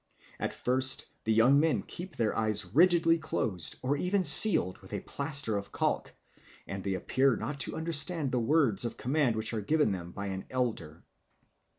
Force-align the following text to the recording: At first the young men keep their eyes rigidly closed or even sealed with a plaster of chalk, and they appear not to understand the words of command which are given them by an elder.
At 0.39 0.51
first 0.51 1.05
the 1.25 1.31
young 1.31 1.59
men 1.59 1.83
keep 1.83 2.15
their 2.15 2.35
eyes 2.35 2.65
rigidly 2.65 3.19
closed 3.19 3.75
or 3.83 3.95
even 3.97 4.25
sealed 4.25 4.79
with 4.79 4.93
a 4.93 5.01
plaster 5.01 5.57
of 5.57 5.71
chalk, 5.71 6.15
and 6.65 6.83
they 6.83 6.95
appear 6.95 7.35
not 7.35 7.59
to 7.59 7.75
understand 7.75 8.31
the 8.31 8.39
words 8.39 8.83
of 8.83 8.97
command 8.97 9.35
which 9.35 9.53
are 9.53 9.61
given 9.61 9.91
them 9.91 10.09
by 10.11 10.25
an 10.29 10.45
elder. 10.49 11.03